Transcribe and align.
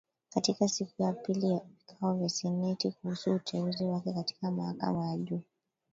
Katika 0.29 0.67
siku 0.67 1.03
ya 1.03 1.13
pili 1.13 1.45
ya 1.49 1.59
vikao 1.59 2.13
vya 2.17 2.29
seneti 2.29 2.91
kuhusu 2.91 3.33
uteuzi 3.33 3.83
wake 3.83 4.13
katika 4.13 4.51
mahakama 4.51 5.07
ya 5.07 5.17
juu. 5.17 5.41